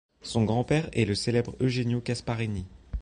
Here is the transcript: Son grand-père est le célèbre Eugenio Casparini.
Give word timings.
Son 0.23 0.45
grand-père 0.45 0.89
est 0.93 1.05
le 1.05 1.13
célèbre 1.13 1.55
Eugenio 1.59 2.01
Casparini. 2.01 2.65